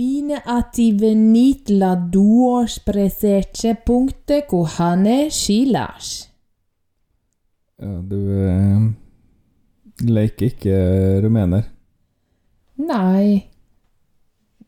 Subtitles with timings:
[0.00, 6.30] Bine ati venit la duårspreserte punktet kohane shilash.
[7.80, 8.16] Ja, du
[8.46, 8.86] eh,
[10.08, 10.78] leker ikke
[11.20, 11.66] rumener.
[12.80, 13.50] Nei.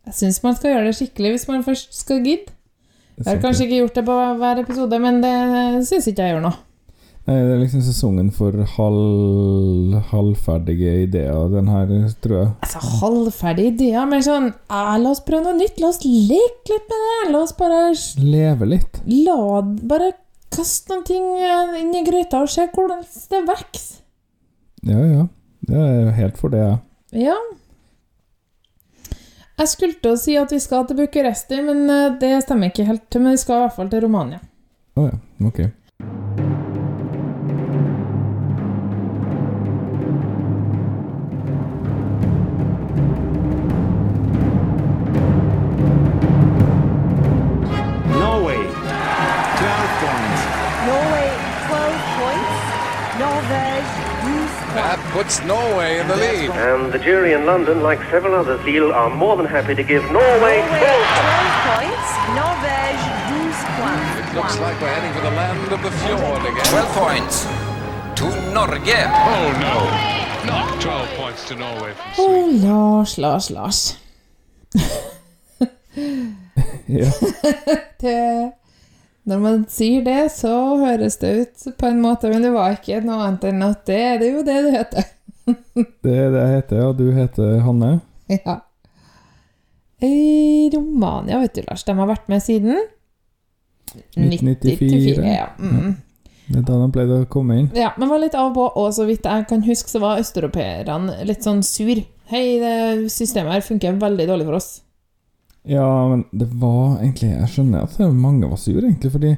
[0.05, 2.53] Jeg syns man skal gjøre det skikkelig hvis man først skal gidde.
[3.17, 5.33] Jeg har kanskje ikke gjort det på hver episode, men det
[5.89, 6.61] syns ikke jeg gjør noe.
[7.23, 11.93] Nei, det er liksom sesongen for halv, halvferdige ideer, den her,
[12.25, 12.49] tror jeg.
[12.67, 15.79] Altså, halvferdige ideer, men sånn eh, La oss prøve noe nytt.
[15.79, 17.31] La oss leke litt med det.
[17.31, 17.85] La oss bare
[18.19, 18.99] Leve litt.
[19.07, 20.11] La Bare
[20.53, 24.03] kaste noen ting eh, inn i gryta og se hvordan det vokser.
[24.91, 25.27] Ja, ja.
[25.63, 27.29] Det er helt for det, jeg.
[27.29, 27.39] Ja.
[29.63, 32.89] Jeg skulle til å si at vi skal til Bucuresti, men eh, det stemmer ikke
[32.91, 33.07] helt.
[33.15, 34.43] Men vi skal i hvert fall til Romania.
[34.99, 35.63] Å ja, ok.
[55.23, 56.51] Puts Norway in the lead.
[56.51, 60.03] And the jury in London, like several others, feel are more than happy to give
[60.11, 62.09] Norway Norway 12 12 points.
[62.41, 64.11] Norvège 12 points.
[64.19, 66.67] It looks like we're heading for the land of the fjord again.
[66.67, 67.47] 12 points
[68.19, 68.99] to Norge.
[69.35, 69.77] Oh no,
[70.51, 72.63] not 12 points to Norway from Å, Sweden.
[72.69, 73.99] Lars, Lars, Lars.
[76.87, 77.11] Ja.
[78.01, 78.53] Det,
[79.23, 82.99] når man sier det, så høres det ut på en måte, men det var ikke
[83.05, 85.12] noe annet enn at det, det er jo det det heter.
[85.47, 86.93] Det er det jeg heter, ja.
[86.97, 87.95] Du heter Hanne.
[88.47, 88.61] Ja.
[90.03, 92.79] I Romania, vet du, Lars, de har vært med siden
[94.17, 95.23] 1994.
[95.23, 95.47] Ja.
[95.59, 95.93] Mm.
[96.49, 97.69] Det er da de pleide å komme inn.
[97.77, 100.19] ja, men var litt av og på, og så vidt jeg kan huske, så var
[100.23, 102.03] østeuropeerne litt sånn sur.
[102.33, 104.71] Hei, det systemet her funker veldig dårlig for oss.
[105.69, 109.37] Ja, men det var egentlig Jeg skjønner at mange var sure, egentlig, fordi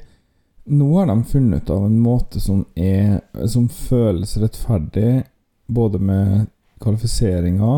[0.73, 3.19] nå har de funnet ut av en måte som er
[3.53, 5.27] Som føles rettferdig,
[5.67, 6.47] både med
[6.83, 7.73] kvalifiseringa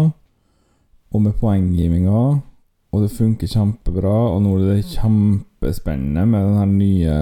[1.15, 2.23] og med poenggivinga,
[2.93, 7.19] og det funker kjempebra, og nå er det kjempespennende med den her nye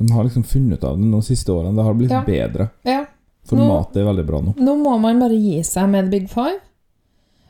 [0.00, 1.76] De har liksom funnet av det de siste årene.
[1.76, 2.22] Det har blitt Ja.
[2.24, 2.70] bedre.
[2.84, 3.04] Ja,
[3.44, 4.54] Formatet er veldig bra nå.
[4.56, 6.58] Nå må man bare gi seg med The Big Five.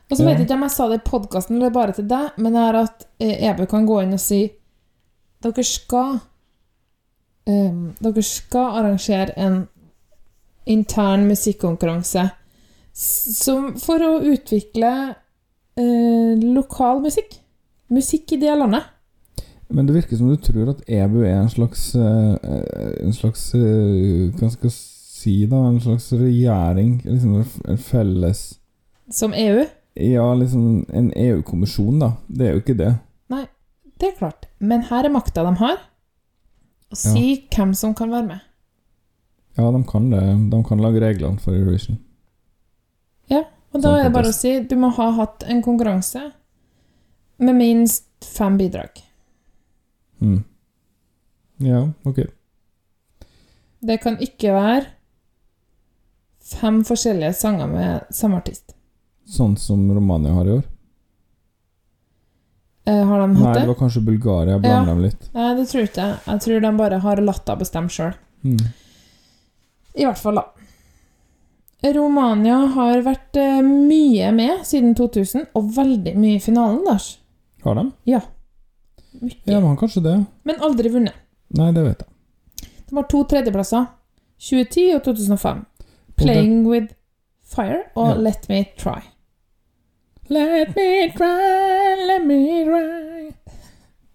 [0.09, 0.25] Og så Ja.
[0.29, 2.59] vet jeg ikke om jeg sa det i podkasten eller bare til deg, men det
[2.61, 4.51] er at Ebe Ebu kan gå inn og si
[5.41, 6.19] Dere skal
[7.47, 9.67] um, Dere skal arrangere en
[10.65, 12.29] intern musikkonkurranse
[12.93, 14.91] som for å utvikle
[15.79, 17.37] eh, lokal musikk.
[17.91, 18.87] Musikk i det landet.
[19.71, 22.33] Men det virker som du tror at EBU er en slags eh,
[23.05, 25.61] En slags eh, Hva skal jeg si, da?
[25.69, 26.97] En slags regjering?
[27.05, 27.37] Liksom
[27.71, 28.41] en felles
[29.07, 29.63] Som EU.
[29.95, 32.11] Ja, liksom en EU-kommisjon, da.
[32.27, 32.91] Det er jo ikke det.
[34.01, 34.47] Det er klart.
[34.57, 35.81] Men her er makta de har.
[36.91, 38.47] Å si hvem som kan være med.
[39.61, 40.21] Ja, de kan det.
[40.51, 41.99] De kan lage reglene for Eurovision.
[43.29, 46.25] Ja, Og da Sånn er det bare å si du må ha hatt en konkurranse
[47.41, 48.99] med minst fem bidrag.
[50.21, 50.41] Mm.
[51.63, 52.19] Ja, ok.
[53.81, 54.89] Det kan ikke være
[56.51, 58.75] fem forskjellige sanger med samme artist.
[59.31, 60.67] Sånn som Romania har i år.
[62.89, 63.67] Eh, har de hatt det Nei, det?
[63.69, 64.57] var kanskje Bulgaria.
[64.57, 64.59] Ja.
[64.59, 65.29] Blander dem litt.
[65.37, 66.19] Nei, det tror ikke jeg.
[66.27, 68.13] Jeg tror de bare har latt henne bestemme sjøl.
[68.43, 68.63] Mm.
[69.95, 70.47] I hvert fall, da.
[71.95, 77.15] Romania har vært eh, mye med siden 2000, og veldig mye i finalen, Lars.
[77.65, 77.87] Har de?
[78.05, 78.21] Mye.
[79.45, 80.13] Ja, de har kanskje det.
[80.47, 81.17] Men aldri vunnet.
[81.57, 82.69] Nei, det vet jeg.
[82.89, 83.87] De har to tredjeplasser.
[84.41, 85.57] 2010 og 2005.
[85.57, 85.65] Og
[86.17, 86.93] det- Playing with
[87.43, 88.21] Fire og Ja.
[88.29, 89.01] Let Me Try.
[90.29, 93.31] Let me try, let me try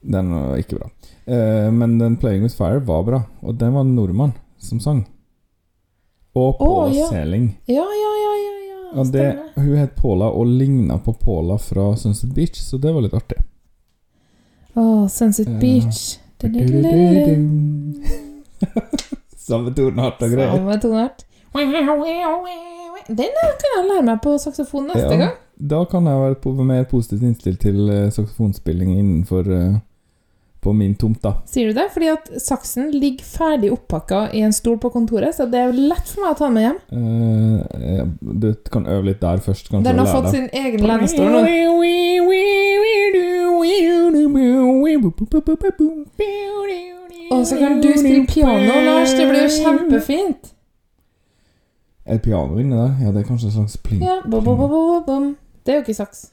[0.03, 0.89] Den var ikke bra.
[1.27, 5.05] Eh, men den 'Playing With Fire' var bra, og den var en nordmann som sang.
[6.37, 7.07] Og Paula ja.
[7.09, 7.47] Seling.
[7.71, 9.01] Ja, ja, ja, ja, ja.
[9.01, 9.27] Og det,
[9.57, 13.39] hun het Paula og ligna på Paula fra Sunset Beach, så det var litt artig.
[14.77, 15.59] Åh, Sunset Ja.
[15.61, 16.19] Beach.
[19.47, 20.53] Samme toneart og greier.
[20.57, 21.25] Samme tonart.
[23.07, 25.19] Den kan jeg lære meg på saksofon neste Ja.
[25.21, 25.35] gang.
[25.57, 29.79] Da kan jeg være på, mer positivt innstilt til eh, saksofonspilling innenfor eh,
[30.67, 31.37] på min tomt, da.
[31.47, 31.87] Sier du det?
[31.95, 36.11] Fordi at saksen ligger ferdig oppakka i en stol på kontoret, så det er lett
[36.11, 36.81] for meg å ta med hjem.
[36.91, 38.03] Uh,
[38.43, 39.71] du kan øve litt der først.
[39.71, 41.45] kanskje, Den har fått sin egen lenestol nå.
[47.31, 49.15] Og så kan du spille piano, Lars.
[49.15, 50.53] Det blir jo kjempefint.
[52.07, 52.95] Er det piano inni der?
[53.03, 54.03] Ja, det er kanskje en slags pling.
[54.03, 55.19] Ja, bo, bo, bo, bo, bo.
[55.67, 56.31] Det er jo ikke saks.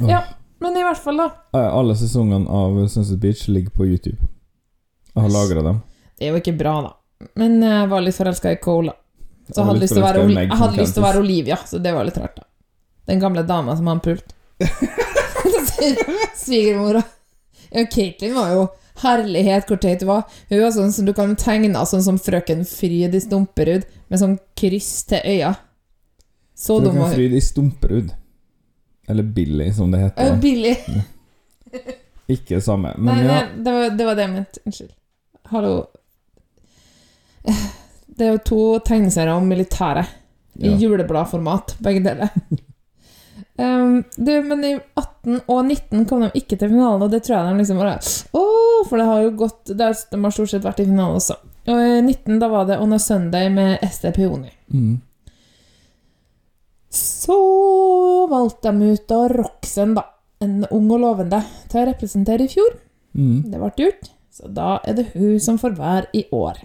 [0.00, 0.22] Ja.
[0.58, 1.26] Men i hvert fall, da.
[1.54, 4.16] Eh, Alle sesongene av Sunset Beach ligger på YouTube.
[5.14, 5.82] Jeg har lagra dem.
[6.18, 6.92] Det er jo ikke bra, da.
[7.36, 8.92] Men jeg var litt forelska i Cola.
[9.48, 11.56] Så jeg hadde lyst til å være, Oli- jeg hadde lyst til å være Olivia,
[11.68, 12.46] så det var litt rart, da.
[13.06, 14.32] Den gamle dama som han pult.
[16.36, 17.02] Svigermora.
[17.70, 18.66] Ja, Katelyn var jo
[19.02, 20.22] herlighet hvor teit hun var.
[20.50, 24.38] Hun var sånn som du kan tegne sånn som frøken Fryd i Stumperud, med sånn
[24.58, 25.54] kryss til øya.
[26.56, 27.16] Så dum Frøken var hun.
[27.18, 28.14] Fryd i Stumperud.
[29.08, 30.22] Eller Billy, som det heter.
[30.24, 30.36] heter.
[30.42, 30.76] Billig.
[32.26, 32.94] Ikke det samme.
[32.98, 34.60] Nei, ja, nei, det, var, det var det jeg mente.
[34.66, 34.92] Unnskyld.
[35.52, 35.74] Hallo.
[38.06, 40.06] Det er jo to tegneserier om militæret.
[40.56, 40.76] I Ja.
[40.80, 42.30] julebladformat, begge deler.
[43.60, 47.36] um, du, men i 18 og 19 kom de ikke til finalen, og det tror
[47.36, 47.98] jeg de liksom bare
[48.32, 51.36] Åh, for det har jo gått det De har stort sett vært i finalen også.
[51.68, 54.50] Og i 19 da var det On a Sunday med Ester Peoni.
[54.72, 54.96] mm.
[56.96, 57.36] Så
[58.30, 60.04] valgte de ut av Roxen, da.
[60.40, 62.74] En ung og lovende til å representere i fjor.
[63.16, 63.42] Mm.
[63.50, 66.58] Det ble gjort, så da er det hun som får være i år.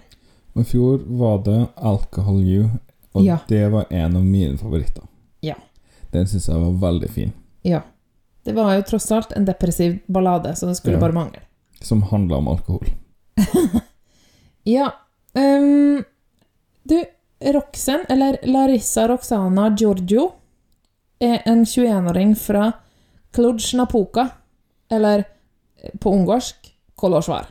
[0.60, 2.66] I fjor var det Alcohol You,
[3.14, 3.38] og Ja.
[3.48, 5.04] det var en av mine favoritter.
[5.40, 5.54] Ja.
[6.12, 7.32] Den syns jeg var veldig fin.
[7.64, 7.80] Ja.
[8.44, 11.00] Det var jo tross alt en depressiv ballade, så det skulle Ja.
[11.00, 11.40] bare mangle.
[11.80, 12.86] Som handla om alkohol.
[14.64, 14.92] Ja.
[15.34, 16.04] Um,
[16.84, 17.04] du,
[17.54, 20.30] Roxen, eller Larissa Roxana Giorgio,
[21.22, 22.70] er en 21-åring fra
[23.34, 24.28] Cluj-Napoca,
[24.90, 25.24] eller
[25.82, 27.50] eh, på ungarsk Kolosvar.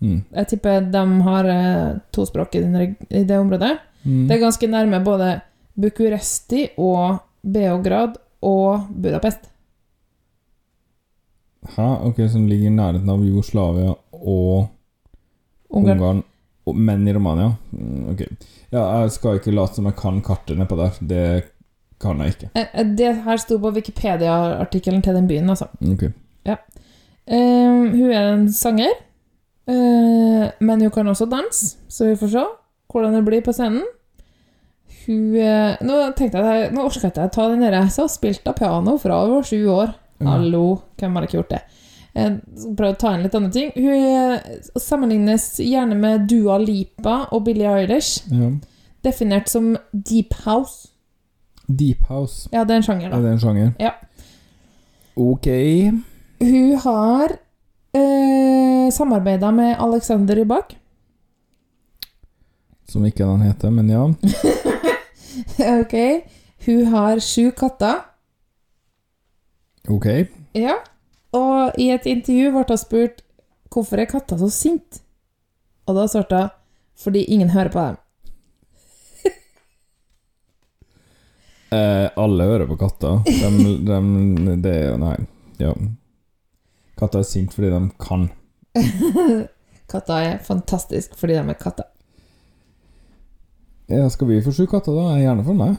[0.00, 0.22] Mm.
[0.32, 1.48] Jeg tipper de har
[2.14, 3.76] tospråk to språk i, det området.
[4.02, 4.28] Mm.
[4.28, 5.40] Det er ganske nærme både
[5.80, 9.50] Bucuresti og Beograd og Budapest.
[11.76, 11.88] Hæ?
[12.08, 14.68] Ok, som ligger i nærheten av Jugoslavia og
[15.70, 15.98] Ungarn.
[16.00, 16.22] Ungarn,
[16.76, 17.54] men i Romania?
[17.72, 18.24] Mm, ok.
[18.70, 20.98] Ja, jeg skal ikke late som jeg kan kartet nedpå der.
[21.00, 21.24] Det
[22.00, 22.50] kan jeg ikke.
[22.54, 25.68] Eh, eh, Det her sto på Wikipedia-artikkelen til den byen, altså.
[25.92, 26.10] Ok.
[27.30, 28.90] Eh, hun er en sanger,
[29.70, 32.44] uh, men hun kan også danse, så vi får se
[32.90, 33.84] hvordan det blir på scenen.
[35.06, 35.36] Hun
[35.86, 39.22] Nå tenkte jeg Nå jeg ikke å ta den der Så spilte jeg piano fra
[39.22, 39.94] hun var sju år.
[40.26, 41.60] Hallo, hvem har ikke gjort det?
[42.14, 43.70] Jeg skal prøve å ta inn litt andre ting.
[43.76, 44.40] Hun eh,
[44.82, 48.50] sammenlignes gjerne med Dua Lipa og Billie Eilish, Ja.
[49.04, 50.88] definert som deep house.
[51.70, 52.48] Deep House.
[52.52, 53.20] Ja, det er en sjanger, Er da.
[53.22, 53.68] det en sjanger?
[53.78, 53.92] Ja.
[55.16, 55.46] Ok.
[56.40, 57.36] Hun har
[57.94, 60.74] eh, samarbeida med Alexander Rybak.
[62.88, 64.02] Som ikke den heter, men ja.
[65.80, 65.94] ok.
[66.66, 68.00] Hun har sju katter.
[69.88, 70.06] Ok.
[70.58, 70.74] Ja.
[71.36, 73.22] Og i et intervju ble hun spurt
[73.70, 75.02] hvorfor er katter så sinte.
[75.86, 76.56] Og da svarte hun
[77.00, 78.00] fordi ingen hører på dem.
[81.70, 83.20] Eh, alle hører på katter.
[83.22, 83.48] De,
[83.86, 85.12] de, det er jo Nei.
[85.62, 85.70] Ja.
[86.98, 88.24] Katter er sinte fordi de kan.
[89.92, 91.86] Katter er fantastisk fordi de er katter.
[93.90, 95.12] Ja, skal vi få sju katter, da?
[95.14, 95.78] Jeg er Gjerne for meg.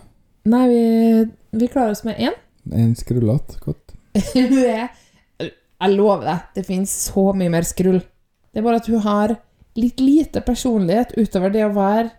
[0.51, 0.81] Nei, vi,
[1.59, 2.39] vi klarer oss med én.
[2.71, 3.93] En skrullete katt.
[4.33, 4.89] Hun er
[5.81, 8.01] Jeg lover deg, det finnes så mye mer skrull.
[8.51, 9.35] Det er bare at hun har
[9.79, 12.09] litt lite personlighet utover det å være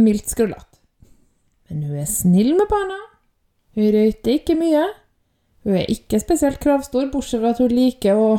[0.00, 0.80] mildt skrullete.
[1.70, 2.96] Men hun er snill med barna.
[3.78, 4.88] Hun røyter ikke mye.
[5.62, 8.32] Hun er ikke spesielt kravstor, bortsett fra at hun liker å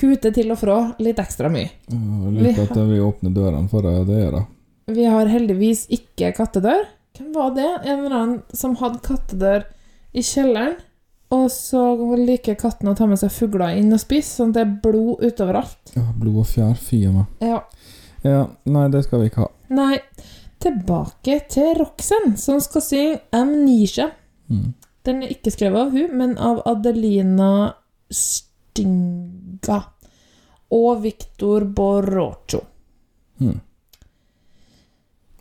[0.00, 1.70] kute til og fra litt ekstra mye.
[1.92, 4.50] Jeg liker at vi åpner dørene for deg, det gjør hun.
[4.96, 6.84] Vi har heldigvis ikke kattedør.
[7.16, 7.70] Hvem var det?
[7.86, 9.64] En eller annen som hadde kattedør
[10.16, 10.76] i kjelleren.
[11.34, 11.80] Og så
[12.20, 15.24] liker katten å ta med seg fugler inn og spise, sånn at det er blod
[15.26, 15.94] utover alt.
[15.96, 17.42] Ja, blod og fjær, fy a meg.
[17.42, 17.60] Ja.
[18.26, 19.50] Ja, nei, det skal vi ikke ha.
[19.74, 19.98] Nei,
[20.62, 24.12] tilbake til Roxen, som skal synge Amnesia.
[24.50, 24.72] Mm.
[25.06, 27.50] Den er ikke skrevet av hun, men av Adelina
[28.10, 29.82] Stinga
[30.74, 32.62] og Victor Borrocho.
[33.42, 33.60] Mm.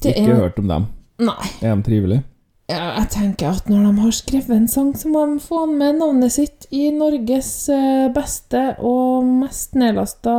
[0.06, 0.90] Ikke er hørt om dem.
[1.26, 1.52] Nei.
[1.62, 2.26] Er de trivelige?
[2.66, 6.00] Ja, jeg tenker at når de har skrevet en sang, så må de få med
[6.00, 10.34] navnet sitt i Norges eh, beste og mest nedlasta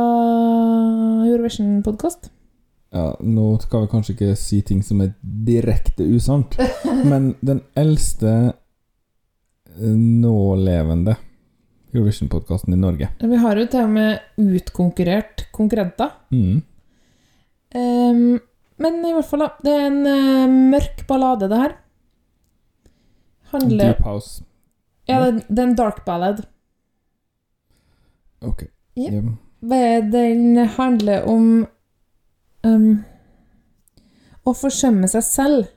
[1.23, 2.27] Eurovision-podkast.
[2.91, 6.59] Ja, nå skal vi kanskje ikke si ting som er direkte usant,
[7.11, 11.15] men den eldste eh, nålevende
[11.95, 13.11] Eurovision-podkasten i Norge.
[13.23, 16.11] Vi har jo til og med utkonkurrert konkurrenter.
[16.35, 16.59] Mm.
[17.71, 18.39] Um,
[18.83, 19.53] men i hvert fall, da.
[19.63, 21.77] Det er en uh, mørk ballade, det her.
[23.51, 24.43] Handler Deep House.
[25.07, 26.43] Ja, det, det er en dark ballad.
[28.41, 28.63] Ok.
[28.95, 29.11] Ja.
[29.11, 30.01] Ja.
[30.01, 31.67] Den handler om
[32.63, 33.03] um,
[34.43, 35.71] å forsømme seg selv.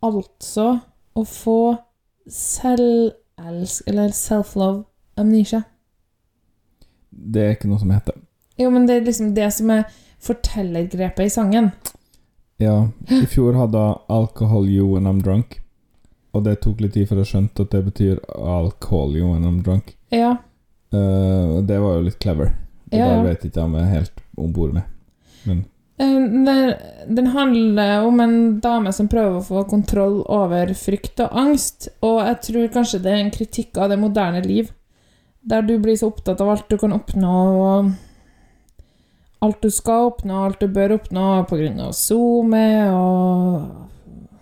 [0.00, 0.78] Altså
[1.14, 1.76] å få
[2.30, 4.84] selvelsk, Eller self-love
[5.20, 5.62] amnesia.
[7.10, 8.16] Det er ikke noe som heter.
[8.60, 9.88] Jo, men det er liksom det som er
[10.20, 11.70] fortellergrepet i sangen.
[12.60, 15.60] Ja, i fjor hadde jeg 'Alcohol you when I'm drunk'.
[16.32, 19.44] Og det tok litt tid før jeg skjønte at det betyr 'I'll call you when
[19.44, 19.94] I'm drunk'.
[20.10, 20.36] Ja.
[20.94, 22.54] Uh, det var jo litt clever.
[22.90, 23.22] Det Ja, ja.
[23.22, 24.82] vet ikke om jeg er helt om bord med.
[25.46, 25.64] Men
[26.00, 26.74] Eh, Den,
[27.08, 32.22] den handler om en dame som prøver å få kontroll over frykt og angst, og
[32.24, 34.70] jeg tror kanskje det er en kritikk av det moderne liv,
[35.44, 37.92] der du blir så opptatt av alt du kan oppnå, og
[39.44, 42.64] alt du skal oppnå, alt du bør oppnå av SoMe,
[42.96, 43.89] og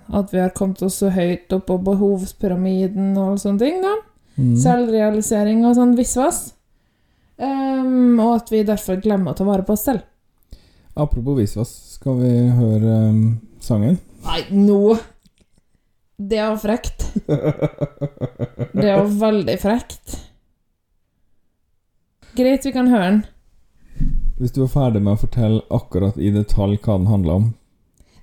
[0.09, 3.95] at vi har kommet oss så høyt opp på behovspyramiden og alle sånne ting, da.
[4.39, 4.55] mm.
[4.63, 6.41] Selvrealisering og sånn visvas.
[7.39, 10.07] Um, og at vi derfor glemmer å ta vare på oss selv.
[10.99, 13.21] Apropos visvas, skal vi høre um,
[13.63, 14.01] sangen?
[14.25, 14.97] Nei, nå
[16.19, 17.05] Det var frekt.
[17.29, 20.17] Det var veldig frekt.
[22.35, 23.21] Greit, vi kan høre den.
[24.39, 27.47] Hvis du var ferdig med å fortelle akkurat i detalj hva den handla om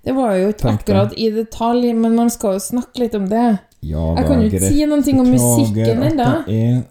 [0.05, 3.45] Det var jo ikke akkurat i detalj, men man skal jo snakke litt om det.
[3.85, 6.29] Ja Jeg kan jo ikke si noen ting om musikken ennå.
[6.49, 6.83] jeg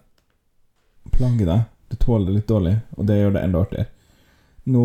[1.15, 1.61] plager deg.
[1.91, 3.87] Du tåler det litt dårlig, og det gjør det enda artigere.
[4.65, 4.83] Nå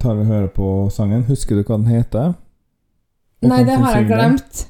[0.00, 1.24] tar vi og hører på sangen.
[1.28, 2.34] Husker du hva den heter?
[3.42, 4.66] Og Nei, det har jeg glemt.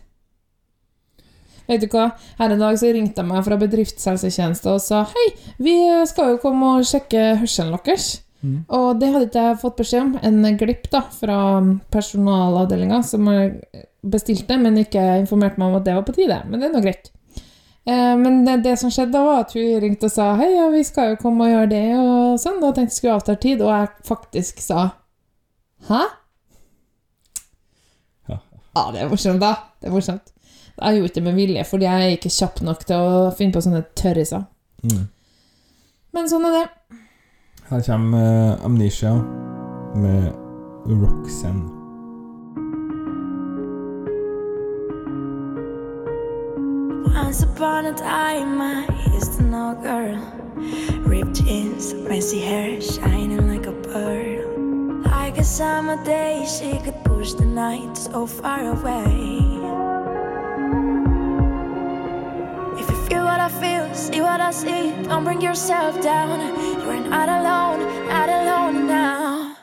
[1.66, 2.10] Vet du hva?
[2.38, 5.26] Her en dag så ringte jeg meg fra bedriftshelsetjenesten og sa Hei,
[5.62, 5.75] vi
[6.06, 8.22] skal jo komme og sjekke hørselen deres.
[8.44, 8.58] Mm.
[8.68, 10.16] Og det hadde ikke jeg fått beskjed om.
[10.22, 11.38] En glipp da, fra
[11.92, 16.40] personalavdelinga som jeg bestilte, men ikke informerte meg om at det var på tide.
[16.50, 17.10] Men det er nå greit.
[17.86, 20.68] Eh, men det, det som skjedde da, var at hun ringte og sa Hei, ja,
[20.74, 22.60] vi skal jo komme og gjøre det og sånn.
[22.62, 24.88] Da tenkte jeg skulle avtale tid, og jeg faktisk sa
[25.86, 26.00] Hæ?
[28.26, 28.40] Ja.
[28.74, 29.52] ah, det er morsomt, da.
[29.78, 30.32] Det er morsomt.
[30.76, 33.62] Jeg gjorde det med vilje, fordi jeg er ikke kjapp nok til å finne på
[33.64, 34.42] sånne tørriser.
[34.82, 35.04] Mm.
[36.16, 36.64] Men sånn er det.
[37.68, 39.14] Her kommer eh, Amnesia
[39.94, 40.32] med
[40.87, 41.70] Roxanne.
[47.25, 50.18] Once upon a time, I used to know a girl.
[51.06, 55.02] Ripped jeans, messy hair, shining like a pearl.
[55.02, 59.45] Like a summer day, she could push the night so far away.
[64.52, 66.38] Don't bring yourself down.
[66.80, 69.56] You're not alone, not alone now.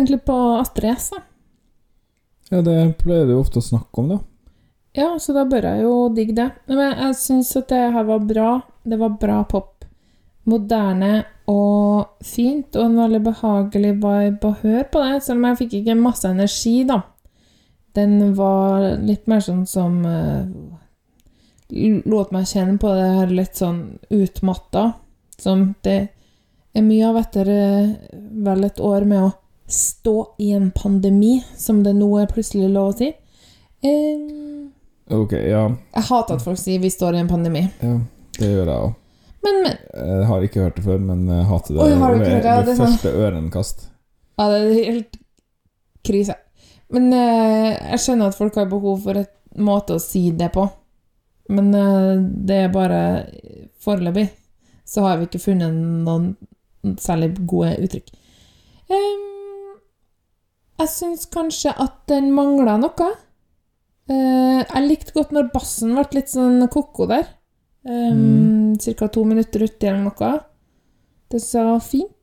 [0.00, 1.10] Tenk litt på Astrid S.
[2.50, 4.18] Ja, det pleier du ofte å snakke om, da.
[4.96, 6.48] Ja, så da bør jeg jo digge det.
[6.70, 8.48] Men jeg syns at det her var bra.
[8.82, 9.84] Det var bra pop.
[10.50, 11.12] Moderne
[11.50, 15.76] og fint, og en veldig behagelig vibe å høre på det, selv om jeg fikk
[15.80, 17.02] ikke masse energi, da.
[17.94, 20.46] Den var litt mer sånn som uh,
[21.70, 24.88] Lot meg kjenne på det her litt sånn utmatta.
[25.38, 25.98] Som det
[26.74, 27.92] er mye av etter eh,
[28.46, 29.30] vel et år med å
[29.70, 33.12] stå i en pandemi, som det nå er plutselig lov å si.
[33.82, 34.36] Eh,
[35.10, 35.64] Ok, ja.
[35.96, 37.68] jeg hater at folk sier 'vi står i en pandemi'.
[37.82, 37.98] ja
[38.38, 38.94] det gjør jeg òg.
[39.42, 39.76] Men, men
[40.18, 42.42] Jeg har ikke hørt det før, men jeg hater det Oi, har du ikke hørt
[42.42, 42.56] det?
[42.56, 43.86] ved Det er sånn- første ørenkast.
[44.38, 45.16] Ja, det er helt
[46.04, 46.34] krise.
[46.90, 50.70] Men eh, jeg skjønner at folk har behov for et måte å si det på.
[51.48, 53.26] Men eh, det er bare
[53.80, 54.28] Foreløpig
[54.84, 56.36] så har vi ikke funnet noen
[56.98, 58.08] særlig gode uttrykk.
[58.90, 59.20] Em,
[60.80, 63.10] jeg syns kanskje at den mangla noe.
[64.10, 67.28] Eh, jeg likte godt når bassen ble litt sånn ko-ko der.
[67.86, 70.32] Um, Cirka to minutter uti eller noe.
[71.30, 72.16] Det sa fint.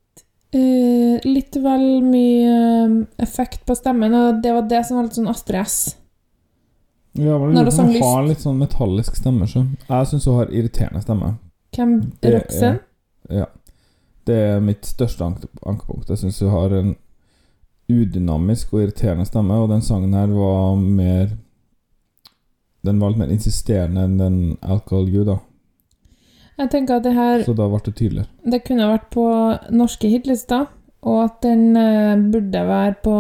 [0.56, 5.32] Uh, litt vel mye effekt på stemmen, og det var det som var litt sånn
[5.32, 5.78] Astrid S.
[7.18, 9.48] Ja, men Når hun har litt sånn metallisk stemme.
[9.50, 9.64] Så.
[9.88, 11.34] Jeg syns hun har irriterende stemme.
[11.76, 12.80] Hvem Roxanne?
[13.34, 13.48] Ja.
[14.28, 16.10] Det er mitt største anke- ankepunkt.
[16.12, 16.96] Jeg syns hun har en
[17.92, 21.36] udynamisk og irriterende stemme, og den sangen her var mer
[22.86, 25.40] Den var litt mer insisterende enn den Alcohol You, da.
[26.58, 28.30] Jeg tenker at det her Så da ble det tydeligere.
[28.46, 29.26] Det kunne vært på
[29.76, 30.68] norske hitlister,
[31.08, 33.16] og at den eh, burde være på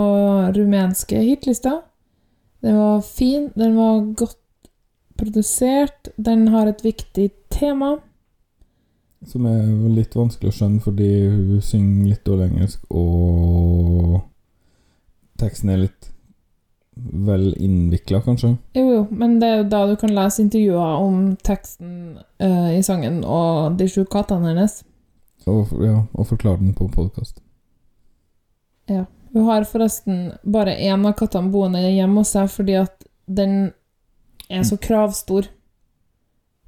[0.55, 1.81] rumenske hitlister.
[2.63, 4.39] Den var fin, den var godt
[5.17, 7.97] produsert, den har et viktig tema.
[9.25, 14.19] Som er litt vanskelig å skjønne fordi hun synger litt dårlig engelsk, og
[15.39, 16.11] teksten er litt
[16.97, 18.55] vel innvikla, kanskje.
[18.73, 21.91] Jo, jo, men det er jo da du kan lese intervjuer om teksten
[22.41, 24.79] uh, i sangen og de sju kattene hennes.
[25.47, 27.37] Og, ja, og forklare den på podkast.
[29.37, 33.71] Hun har forresten bare én av kattene boende hjemme hos seg fordi at den
[34.49, 35.49] er så kravstor.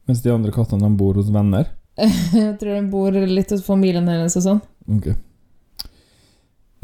[0.05, 1.71] Mens de andre kattene de bor hos venner.
[2.35, 4.61] Jeg tror de bor litt hos familien hennes og sånn.
[4.97, 5.09] Ok.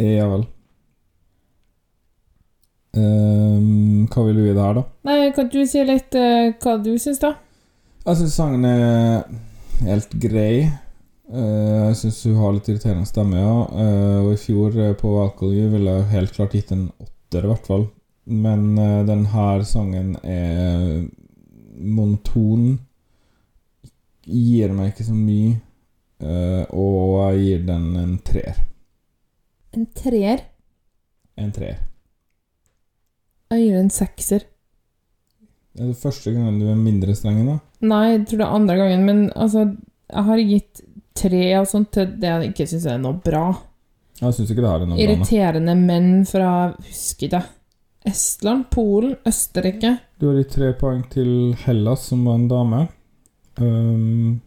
[0.01, 0.47] Ja vel.
[2.95, 4.83] Ehm, hva vil du gi det her, da?
[5.09, 7.33] Nei, kan du si litt uh, hva du syns, da?
[8.05, 9.25] Jeg syns sangen er
[9.83, 10.69] helt grei.
[11.25, 13.57] Uh, jeg syns hun har litt irriterende stemme, ja.
[13.73, 17.51] Uh, og i fjor på Alcohol You ville jeg helt klart gitt en åtter, i
[17.51, 17.87] hvert fall.
[18.25, 21.05] Men uh, den her sangen er
[21.75, 22.77] monoton.
[24.25, 25.59] Gir meg ikke så mye.
[26.23, 28.55] eh, og jeg gir den en treer.
[29.75, 30.39] En treer.
[31.37, 31.81] En treer.
[33.55, 34.45] Jeg gir en sekser.
[35.75, 37.63] Er det første gangen du er mindre streng enn meg?
[37.83, 39.65] Nei, jeg tror det er andre gangen, men altså
[40.11, 40.81] Jeg har gitt
[41.15, 43.45] tre og sånt til det jeg ikke syns er noe bra.
[44.21, 45.03] Jeg syns ikke det her er noe bra.
[45.03, 46.49] Irriterende menn fra
[46.85, 47.41] Husker ikke.
[48.05, 49.95] Estland, Polen, Østerrike.
[50.21, 52.81] Du har gitt tre poeng til Hellas, som var en dame.
[53.57, 54.41] Um,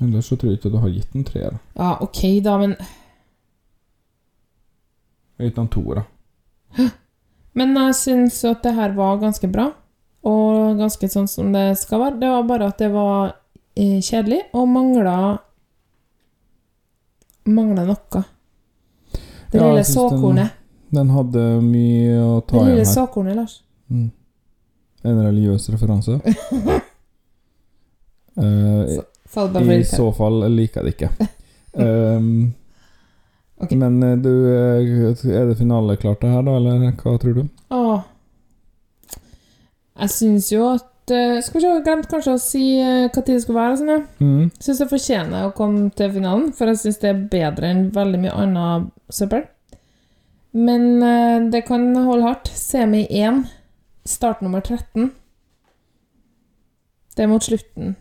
[0.00, 1.58] ellers så tror jeg ikke du har gitt en treer.
[1.76, 2.76] Ja, ok, da, men
[5.36, 6.88] Jeg har gitt en toer, da.
[7.58, 9.70] Men jeg syns at det her var ganske bra,
[10.26, 12.18] og ganske sånn som det skal være.
[12.20, 13.32] Det var bare at det var
[13.74, 15.16] eh, kjedelig, og mangla
[17.50, 18.22] Mangla noe.
[19.50, 20.36] Det Ja, lille såkornet.
[20.36, 20.56] den-.
[20.90, 22.70] Den hadde mye å ta igjen her.
[22.70, 23.62] Det lille såkornet, Lars.
[23.88, 24.10] Mm.
[25.02, 26.20] En religiøs referanse.
[28.36, 28.86] uh,
[29.30, 31.28] så, I så fall liker jeg det ikke.
[31.72, 32.54] Um,
[33.60, 33.70] Ok.
[33.76, 37.42] Men eh, du, eh, er det finaleklart det her, da, eller hva tror du?
[37.74, 38.06] Ah.
[40.00, 43.34] Jeg syns jo at eh, Skal vi se, jeg glemte kanskje å si hva tid
[43.36, 43.78] det skal være.
[43.80, 44.04] Sånn.
[44.22, 44.50] Mm.
[44.56, 48.22] Syns det fortjener å komme til finalen, for jeg syns det er bedre enn veldig
[48.24, 49.44] mye annet søppel.
[50.56, 52.48] Men det kan holde hardt.
[52.58, 53.44] Semi 1,
[54.08, 55.12] start nummer 13.
[57.14, 57.92] Det er mot slutten.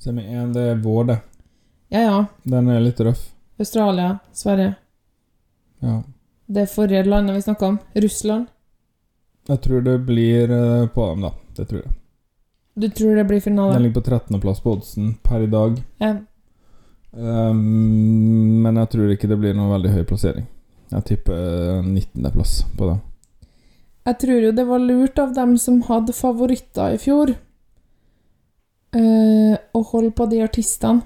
[0.00, 1.18] Semi 1, det er vår, det.
[1.92, 2.18] Ja, ja.
[2.48, 3.26] Den er litt røff.
[3.60, 4.74] Australia, Sverige.
[5.80, 6.02] Ja.
[6.46, 7.78] Det forrige landet vi snakka om.
[7.94, 8.46] Russland.
[9.48, 11.32] Jeg tror det blir eh, på dem, da.
[11.56, 11.92] Det tror jeg.
[12.74, 13.78] Du tror det blir Den finale?
[13.78, 15.82] ligger på 13.-plass på oddsen per i dag.
[15.98, 16.16] Ja.
[17.10, 20.46] Um, men jeg tror ikke det blir noen veldig høy plassering.
[20.90, 23.00] Jeg tipper 19.-plass på dem.
[24.08, 27.34] Jeg tror jo det var lurt av dem som hadde favoritter i fjor,
[28.96, 31.04] uh, å holde på de artistene.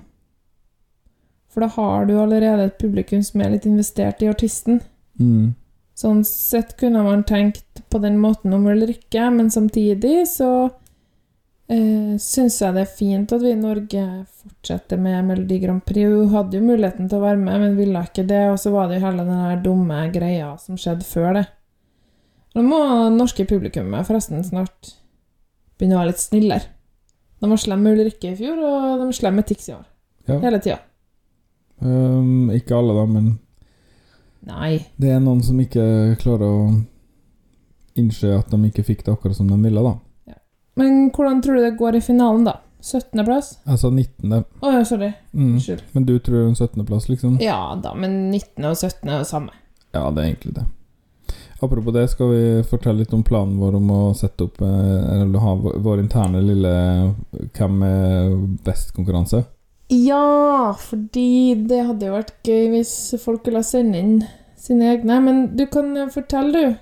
[1.54, 4.80] For da har du allerede et publikum som er litt investert i artisten.
[5.20, 5.52] Mm.
[5.94, 10.48] Sånn sett kunne man tenkt på den måten om Ulrikke, men samtidig så
[11.70, 14.02] eh, syns jeg det er fint at vi i Norge
[14.42, 16.10] fortsetter med Melodi Grand Prix.
[16.10, 18.42] Hun hadde jo muligheten til å være med, men ville ikke det.
[18.50, 21.44] Og så var det jo hele den her dumme greia som skjedde før det.
[22.54, 22.80] Nå må
[23.14, 24.96] norske publikummet forresten snart
[25.78, 26.72] begynne å være litt snillere.
[27.42, 29.86] De var slemme med Ulrikke i fjor, og de var slemme med Tix i år.
[30.26, 30.40] Ja.
[30.42, 30.80] Hele tida.
[31.84, 33.30] Um, ikke alle, da, men
[34.48, 34.78] Nei.
[34.96, 35.84] det er noen som ikke
[36.20, 36.66] klarer å
[38.00, 39.98] innse at de ikke fikk det akkurat som de ville, da.
[40.74, 42.58] Men hvordan tror du det går i finalen, da?
[42.84, 43.50] 17.-plass?
[43.70, 44.32] Altså 19.
[44.60, 45.12] Å ja, sorry.
[45.32, 45.54] Mm.
[45.54, 45.84] Unnskyld.
[45.94, 47.36] Men du tror en 17.-plass, liksom?
[47.40, 48.64] Ja da, men 19.
[48.68, 49.08] og 17.
[49.08, 49.54] er det samme.
[49.94, 50.66] Ja, det er egentlig det.
[51.62, 55.40] Apropos det, skal vi fortelle litt om planen vår om å sette opp eh, Eller
[55.40, 56.72] ha vår interne lille
[57.56, 58.34] Hvem er
[58.66, 59.44] best-konkurranse?
[59.92, 64.14] Ja, fordi det hadde jo vært gøy hvis folk ville sende inn
[64.56, 65.18] sine egne.
[65.20, 66.80] Men du kan eh, fortelle, du.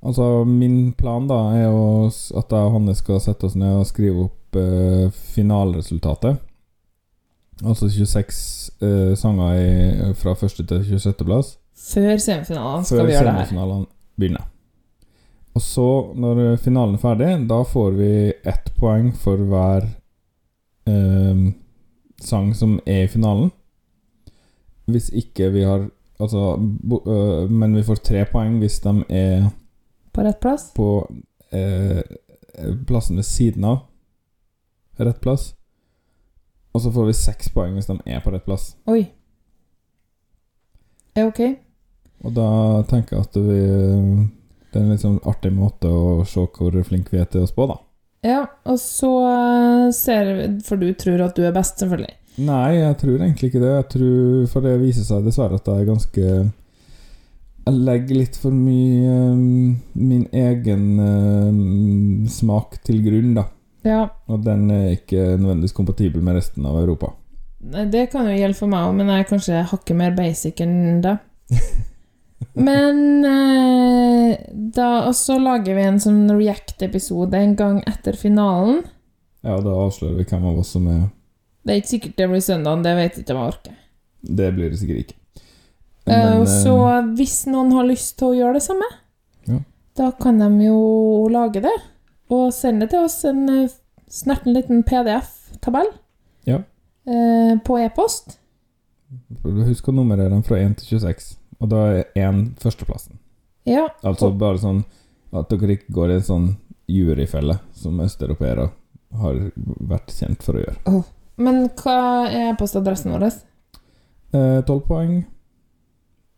[0.00, 3.88] Altså, min plan da er jo at jeg og Hanne skal sette oss ned og
[3.88, 6.38] skrive opp eh, finaleresultatet.
[7.60, 8.38] Altså 26
[8.80, 11.26] eh, sanger i, fra første til 26.
[11.26, 11.58] plass.
[11.76, 13.42] Før semifinalen skal Før vi gjøre det her.
[13.42, 13.86] Før semifinalene
[14.20, 14.46] begynner.
[15.58, 19.88] Og så, når finalen er ferdig, da får vi ett poeng for hver
[20.88, 21.50] eh,
[22.20, 23.50] sang som er i finalen.
[24.90, 25.88] Hvis ikke vi har
[26.20, 29.46] Altså bo, øh, Men vi får tre poeng hvis de er
[30.12, 30.66] På rett plass?
[30.76, 30.88] på
[31.52, 32.02] eh,
[32.86, 33.78] plassen ved siden av
[35.00, 35.54] rett plass.
[36.74, 38.76] Og så får vi seks poeng hvis de er på rett plass.
[38.86, 39.06] Oi.
[41.16, 41.40] Er ok?
[42.24, 43.60] Og da tenker jeg at vi
[44.70, 47.48] Det er en litt sånn artig måte å se hvor flinke vi er til å
[47.48, 47.78] spå, da.
[48.26, 52.16] Ja, og så eh, ser vi For du tror at du er best, selvfølgelig.
[52.44, 53.70] Nei, jeg tror egentlig ikke det.
[53.72, 56.26] Jeg tror, For det viser seg dessverre at jeg er ganske
[57.66, 59.40] Jeg legger litt for mye eh,
[60.10, 63.46] min egen eh, smak til grunn, da.
[63.86, 67.14] Ja, Og den er ikke nødvendigvis kompatibel med resten av Europa.
[67.60, 71.00] Det kan jo gjelde for meg òg, men jeg er kanskje hakket mer basic enn
[71.04, 71.16] det.
[72.54, 74.36] Men eh,
[74.74, 78.82] da Og så lager vi en sånn React-episode en gang etter finalen.
[79.44, 81.02] Ja, da avslører vi hvem av oss som er
[81.64, 83.76] Det er ikke sikkert det blir søndag, det vet jeg ikke om jeg orker.
[84.40, 85.16] Det blir det sikkert ikke.
[86.06, 86.74] Eh, Men, eh, så
[87.16, 88.88] hvis noen har lyst til å gjøre det samme,
[89.48, 89.58] Ja.
[89.96, 91.76] da kan de jo lage det.
[92.30, 93.68] Og sende til oss en eh,
[94.08, 95.92] snerten liten PDF-tabell
[96.46, 96.62] Ja.
[97.06, 98.38] eh, på e-post.
[99.44, 103.18] Husk å nummerere den fra 1 til 26, og da er én førsteplassen.
[103.68, 104.82] Ja, Altså bare sånn
[105.36, 106.48] at dere ikke går i en sånn
[106.90, 108.70] juryfelle som østeuropeere
[109.20, 109.38] har
[109.90, 111.02] vært kjent for å gjøre.
[111.40, 111.96] Men hva
[112.26, 113.28] er e-postadressen vår?
[114.32, 115.14] Eh, 12 poeng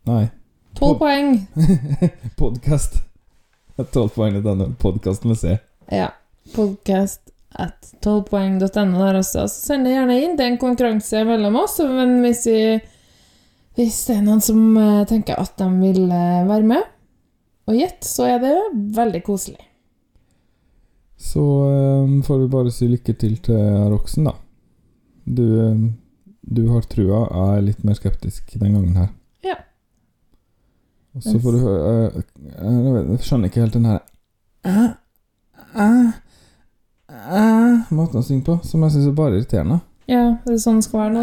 [0.09, 0.27] Nei,
[0.75, 1.37] Tolv poeng.
[2.41, 3.03] podkast.
[3.77, 5.57] 12 poeng i denne podkasten med C.
[5.93, 6.09] Ja.
[6.57, 9.47] Podcast at 12poeng.no der også.
[9.47, 10.37] Så send det gjerne inn.
[10.39, 12.81] Det er en konkurranse mellom oss, men hvis, vi,
[13.79, 16.89] hvis det er noen som eh, tenker at de vil eh, være med
[17.71, 18.55] og gjette, så er det
[18.97, 19.63] veldig koselig.
[21.17, 24.35] Så eh, får vi bare si lykke til til Roxen, da.
[25.25, 25.47] Du,
[26.43, 27.23] du har trua.
[27.31, 29.13] Jeg er litt mer skeptisk den gangen her.
[29.47, 29.57] Ja.
[31.15, 32.25] Og så får du høre Jeg
[33.13, 33.99] jeg skjønner ikke helt den her
[34.67, 34.91] eh,
[37.13, 39.81] eh, Måten å synge på, som jeg syns er bare irriterende.
[40.11, 41.23] Ja, det er sånn det skal være nå.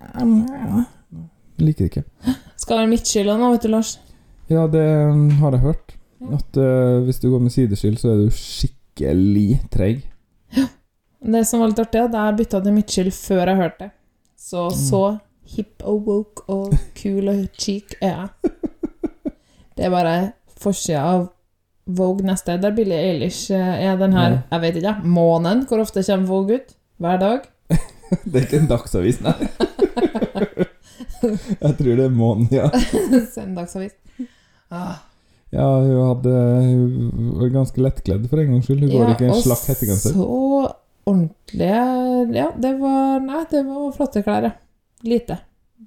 [0.00, 0.84] Det.
[1.60, 2.36] Liker det ikke.
[2.60, 3.94] Skal være midtskylda nå, vet du, Lars.
[4.50, 4.84] Ja, det
[5.14, 5.96] mm, har jeg hørt.
[6.32, 10.02] At uh, hvis du går med sideskyld, så er du skikkelig treig.
[11.20, 13.90] Det som var litt artig, at jeg bytta til midtskyld før jeg hørte det.
[14.40, 15.02] Så så
[15.50, 18.54] hip og woke og cool og cheek er jeg.
[19.76, 20.16] Det er bare
[20.60, 21.28] forsida av
[21.90, 25.64] Vogue neste, der Billie Eilish eh, er den her, jeg vet ikke, måneden.
[25.66, 26.74] Hvor ofte kommer Vogue ut?
[27.00, 27.48] Hver dag?
[28.24, 29.34] Det er ikke en dagsavis, nei.
[31.60, 32.66] jeg tror det er månen, ja.
[33.34, 33.94] Søndagsavis.
[34.70, 34.96] Ah.
[35.50, 38.84] Ja, hun hadde Hun var ganske lettkledd for en gangs skyld.
[38.86, 40.14] Hun går ikke i en slakk hettegenser.
[40.14, 40.26] så
[41.10, 44.52] ordentlige Ja, det var Nei, det var flotte klær, ja.
[45.06, 45.38] Lite.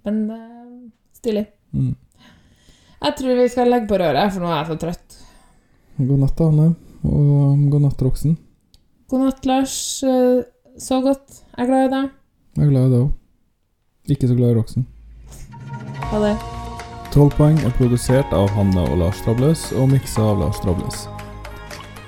[0.04, 0.72] Men eh,
[1.16, 1.46] stilig.
[1.72, 1.94] Mm.
[3.04, 5.20] Jeg tror vi skal legge på røret, for nå er jeg så trøtt.
[6.00, 6.68] God natt, Anne.
[7.04, 8.36] Og god natt, Roxen.
[9.12, 9.76] God natt, Lars.
[10.08, 10.44] Eh,
[10.82, 11.43] Så godt.
[11.54, 12.06] Jeg er glad i deg.
[12.58, 13.10] Jeg er glad i deg òg.
[14.10, 14.88] Ikke så glad i Roxen.
[16.10, 16.32] Ha det.
[17.14, 21.04] 12 poeng er produsert av Hanne og Lars Trabløs og miksa av Lars Trabløs.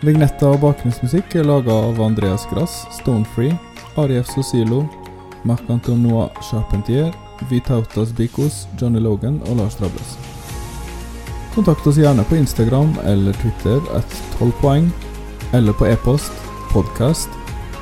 [0.01, 3.53] Vignetta og bakgrunnsmusikk er laga av Andreas Grass, Stonefree,
[4.01, 4.81] Arief Sosilo,
[5.45, 7.13] Marc-Antoine Charpentier,
[7.51, 10.17] Vitautas Bikos, Johnny Logan og Lars Trabløs.
[11.53, 14.89] Kontakt oss gjerne på Instagram eller Twitter at 12 poeng,
[15.53, 16.33] eller på e-post
[16.73, 17.44] podkast